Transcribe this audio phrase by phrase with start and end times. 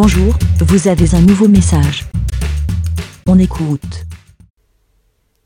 [0.00, 2.04] Bonjour, vous avez un nouveau message.
[3.26, 4.04] On écoute.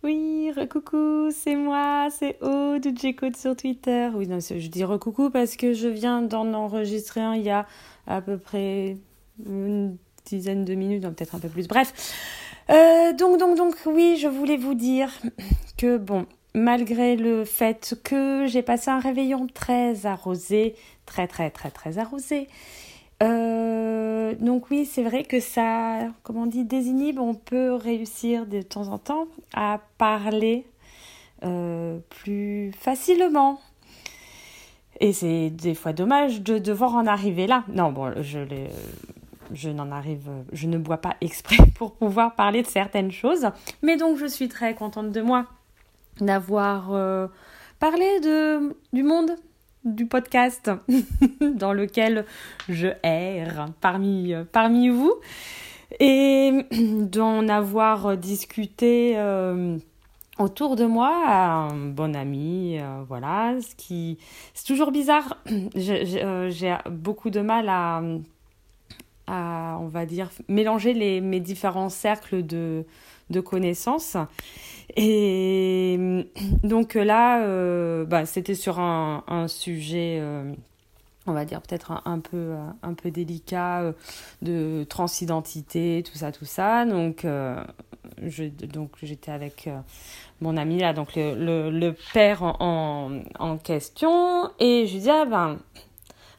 [0.02, 4.10] Oui, recoucou, c'est moi, c'est Aude, j'écoute sur Twitter.
[4.14, 7.66] Oui, non, je dis recoucou parce que je viens d'en enregistrer un il y a
[8.06, 8.98] à peu près
[9.46, 9.96] une
[10.26, 11.66] dizaine de minutes, peut-être un peu plus.
[11.66, 11.94] Bref,
[12.68, 15.08] euh, donc, donc, donc, oui, je voulais vous dire
[15.78, 20.74] que, bon, malgré le fait que j'ai passé un réveillon très arrosé,
[21.06, 22.48] très, très, très, très arrosé,
[23.22, 28.62] euh, donc oui, c'est vrai que ça, comme on dit, désinhibe, on peut réussir de
[28.62, 30.66] temps en temps à parler
[31.44, 33.60] euh, plus facilement.
[35.00, 37.64] Et c'est des fois dommage de devoir en arriver là.
[37.68, 43.12] Non, bon, je, n'en arrive, je ne bois pas exprès pour pouvoir parler de certaines
[43.12, 43.48] choses.
[43.82, 45.46] Mais donc je suis très contente de moi
[46.20, 47.26] d'avoir euh,
[47.78, 48.20] parlé
[48.92, 49.32] du monde
[49.84, 50.70] du podcast
[51.40, 52.24] dans lequel
[52.68, 55.14] je erre parmi, parmi vous.
[56.00, 59.78] Et d'en avoir discuté euh,
[60.38, 63.54] autour de moi un bon ami euh, voilà.
[63.60, 64.18] Ce qui
[64.54, 65.38] c'est toujours bizarre.
[65.76, 68.02] Euh, j'ai beaucoup de mal à,
[69.26, 72.84] à on va dire mélanger les, mes différents cercles de,
[73.30, 74.16] de connaissances.
[74.96, 75.71] Et
[76.62, 80.52] donc là, euh, bah, c'était sur un, sujet, euh,
[81.26, 83.92] on va dire peut-être un, peu, euh, délicat
[84.42, 86.84] de transidentité, tout ça, tout ça.
[86.84, 87.26] Donc,
[88.22, 89.68] j'étais avec
[90.40, 95.58] mon ami là, donc le, père en, question, et je lui dis ah ben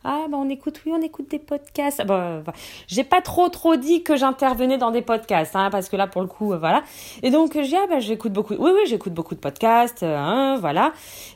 [0.05, 2.05] ah, bah on écoute, oui, on écoute des podcasts.
[2.05, 2.43] Bon,
[2.87, 6.21] j'ai pas trop, trop dit que j'intervenais dans des podcasts, hein, parce que là, pour
[6.21, 6.83] le coup, euh, voilà.
[7.21, 10.57] Et donc, j'ai, ah, bah, j'écoute beaucoup, oui, oui, j'écoute beaucoup de podcasts, euh, hein,
[10.59, 10.91] voilà.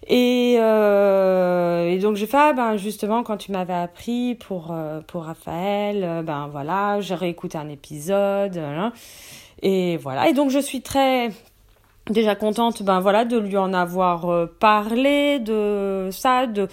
[0.08, 5.00] Et, euh, et donc, j'ai fait, ah, ben, justement, quand tu m'avais appris pour, euh,
[5.08, 8.92] pour Raphaël, ben, voilà, j'ai réécouté un épisode, hein,
[9.62, 10.28] et voilà.
[10.28, 11.32] Et donc, je suis très,
[12.10, 16.68] déjà contente, ben, voilà, de lui en avoir parlé, de ça, de,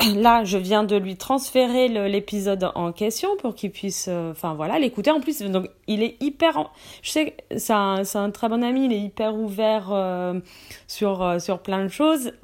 [0.16, 4.78] là, je viens de lui transférer l'épisode en question pour qu'il puisse, euh, enfin voilà,
[4.78, 5.10] l'écouter.
[5.10, 6.70] En plus, donc il est hyper,
[7.02, 10.40] je sais, c'est un, très bon ami, il est hyper ouvert euh,
[10.86, 12.32] sur euh, sur plein de choses.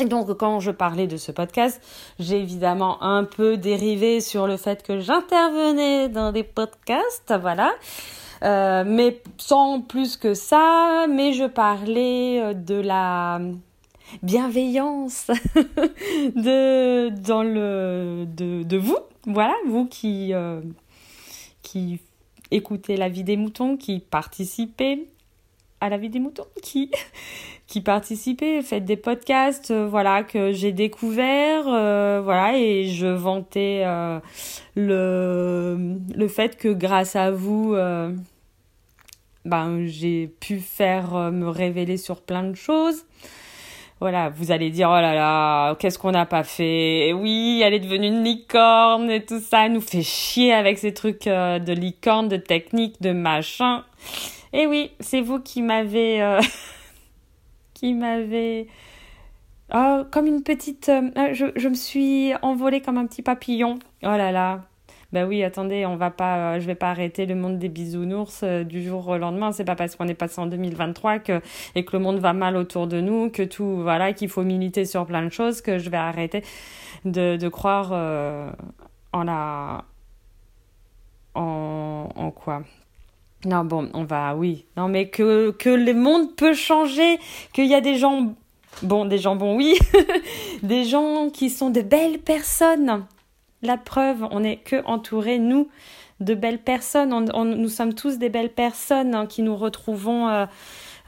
[0.00, 1.82] Et donc, quand je parlais de ce podcast,
[2.18, 7.74] j'ai évidemment un peu dérivé sur le fait que j'intervenais dans des podcasts, voilà.
[8.40, 13.42] mais sans plus que ça, mais je parlais de la
[14.22, 15.30] bienveillance
[16.36, 17.10] de,
[18.76, 18.98] vous.
[19.26, 20.60] Voilà, vous qui, euh,
[21.62, 22.00] qui
[22.50, 25.08] écoutez la vie des moutons, qui participez
[25.80, 26.90] à la vie des moutons, qui,
[27.66, 33.84] qui participez, faites des podcasts, euh, voilà, que j'ai découvert, euh, voilà, et je vantais
[34.74, 37.74] le, le fait que grâce à vous,
[39.44, 43.04] ben, j'ai pu faire me révéler sur plein de choses
[44.00, 47.12] voilà, vous allez dire, oh là là, qu'est-ce qu'on n'a pas fait?
[47.12, 50.94] Oui, elle est devenue une licorne et tout ça, elle nous fait chier avec ces
[50.94, 53.84] trucs euh, de licorne, de technique, de machin.
[54.54, 56.22] Et oui, c'est vous qui m'avez...
[56.22, 56.40] Euh,
[57.74, 58.68] qui m'avez...
[59.74, 60.88] Oh, comme une petite...
[60.88, 63.78] Euh, je, je me suis envolée comme un petit papillon.
[64.02, 64.62] Oh là là,
[65.12, 68.42] ben oui, attendez, on va pas, euh, je vais pas arrêter le monde des bisounours
[68.42, 69.50] euh, du jour au lendemain.
[69.52, 71.40] C'est pas parce qu'on est passé en 2023 que
[71.74, 74.84] et que le monde va mal autour de nous, que tout, voilà, qu'il faut militer
[74.84, 76.44] sur plein de choses, que je vais arrêter
[77.04, 78.50] de, de croire euh,
[79.12, 79.84] en la,
[81.34, 82.62] en, en quoi
[83.46, 84.66] non, bon, on va, oui.
[84.76, 87.18] Non, mais que, que le monde peut changer,
[87.54, 88.34] qu'il y a des gens,
[88.82, 89.78] bon, des gens bons, oui,
[90.62, 93.06] des gens qui sont de belles personnes,
[93.62, 95.68] la preuve, on n'est que entouré, nous,
[96.20, 97.12] de belles personnes.
[97.12, 100.46] On, nous sommes tous des belles personnes hein, qui nous retrouvons euh,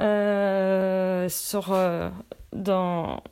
[0.00, 2.08] euh, sur, euh,
[2.52, 3.22] dans,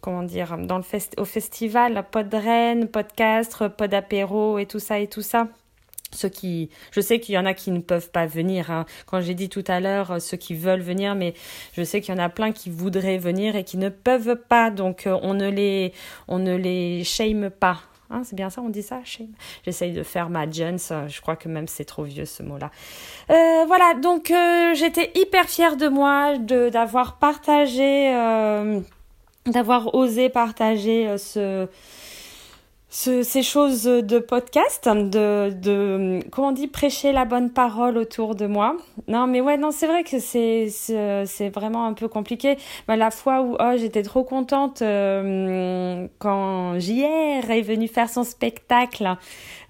[0.00, 0.84] comment dire, dans le
[1.18, 5.48] au festival, pod de Rennes, podcast, pod apéro et tout ça et tout ça.
[6.12, 8.72] Ceux qui, je sais qu'il y en a qui ne peuvent pas venir.
[8.72, 8.84] Hein.
[9.06, 11.34] Quand j'ai dit tout à l'heure, ceux qui veulent venir, mais
[11.72, 14.72] je sais qu'il y en a plein qui voudraient venir et qui ne peuvent pas.
[14.72, 15.92] Donc on ne les,
[16.26, 17.78] on ne les shame pas.
[18.10, 19.32] Hein, c'est bien ça, on dit ça, shame.
[19.64, 22.70] J'essaye de faire ma Jones, je crois que même c'est trop vieux ce mot-là.
[23.30, 28.80] Euh, voilà, donc euh, j'étais hyper fière de moi, d'avoir partagé, euh,
[29.46, 31.68] d'avoir osé partager ce
[32.90, 38.46] ces choses de podcast, de, de, comment on dit, prêcher la bonne parole autour de
[38.46, 38.76] moi.
[39.08, 42.56] Non, mais ouais, non, c'est vrai que c'est, c'est vraiment un peu compliqué.
[42.88, 48.24] Mais la fois où oh, j'étais trop contente euh, quand JR est venu faire son
[48.24, 49.16] spectacle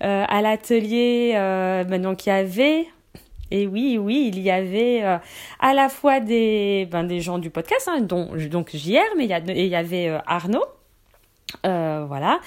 [0.03, 2.87] euh, à l'atelier, euh, ben, donc il y avait
[3.51, 5.19] et oui, oui, il y avait euh,
[5.59, 9.31] à la fois des, ben, des gens du podcast, hein, dont donc JR, mais il
[9.31, 10.65] y, a, il y avait euh, Arnaud,
[11.67, 12.41] euh, voilà,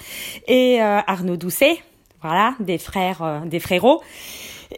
[0.46, 1.78] et euh, Arnaud Doucet,
[2.22, 4.02] voilà, des frères, euh, des frérots.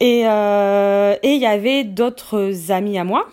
[0.01, 3.29] Et et il y avait d'autres amis à moi.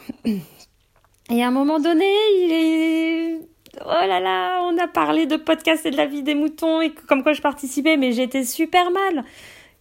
[1.30, 2.06] Et à un moment donné,
[2.38, 3.40] il est
[3.82, 6.92] oh là là, on a parlé de podcast et de la vie des moutons et
[6.92, 9.24] comme quoi je participais, mais j'étais super mal.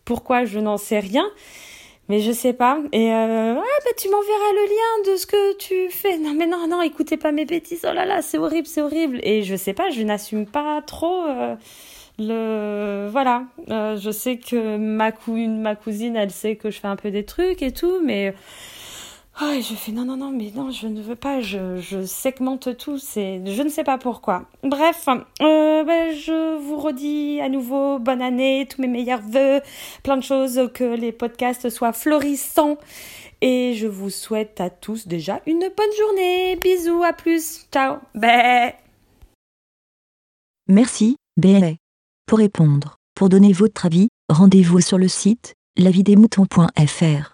[0.04, 1.24] Pourquoi je n'en sais rien?
[2.12, 2.78] Mais je sais pas.
[2.92, 6.18] Et euh, ah bah tu m'enverras le lien de ce que tu fais.
[6.18, 7.86] Non mais non non, écoutez pas mes bêtises.
[7.90, 9.18] Oh là là, c'est horrible, c'est horrible.
[9.22, 11.54] Et je sais pas, je n'assume pas trop euh,
[12.18, 13.44] le voilà.
[13.70, 17.24] Euh, je sais que ma ma cousine, elle sait que je fais un peu des
[17.24, 18.34] trucs et tout, mais
[19.40, 22.04] Oh, et je fais non, non, non, mais non, je ne veux pas, je, je
[22.04, 24.44] segmente tout, c'est, je ne sais pas pourquoi.
[24.62, 25.08] Bref,
[25.40, 29.60] euh, ben, je vous redis à nouveau bonne année, tous mes meilleurs voeux,
[30.02, 32.76] plein de choses, que les podcasts soient florissants.
[33.40, 36.56] Et je vous souhaite à tous déjà une bonne journée.
[36.56, 38.72] Bisous, à plus, ciao, bé.
[40.68, 41.78] Merci, bé.
[42.26, 47.31] Pour répondre, pour donner votre avis, rendez-vous sur le site lavidemouton.fr.